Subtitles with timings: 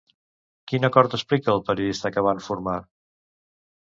[0.69, 2.73] Quin acord explica el periodista que van formar?